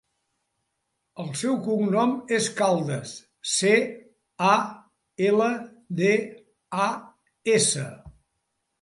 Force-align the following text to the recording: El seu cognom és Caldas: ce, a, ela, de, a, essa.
El 1.23 1.27
seu 1.41 1.59
cognom 1.67 2.15
és 2.39 2.47
Caldas: 2.63 3.13
ce, 3.57 3.75
a, 4.55 4.57
ela, 5.31 5.53
de, 6.03 6.19
a, 6.91 6.93
essa. 7.63 7.91